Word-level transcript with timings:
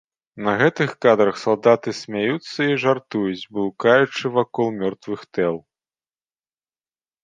На 0.45 0.53
гэтых 0.61 0.95
кадрах 1.05 1.37
салдаты 1.41 1.89
смяюцца 2.01 2.59
і 2.71 2.81
жартуюць, 2.87 3.39
блукаючы 3.59 4.35
вакол 4.41 4.67
мёртвых 4.83 5.27
тэл. 5.39 5.55